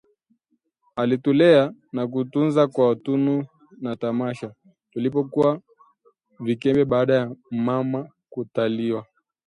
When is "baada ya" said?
6.85-7.35